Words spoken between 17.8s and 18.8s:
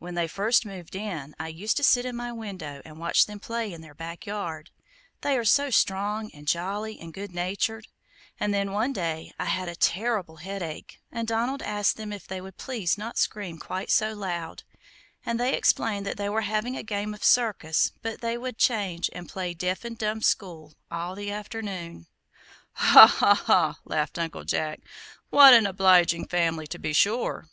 but that they would